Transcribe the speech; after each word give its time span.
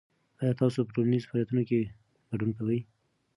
آیا 0.41 0.53
تاسو 0.61 0.79
په 0.85 0.91
ټولنیزو 0.95 1.27
فعالیتونو 1.29 1.61
کې 1.69 1.79
ګډون 2.29 2.51
کوئ؟ 2.57 2.79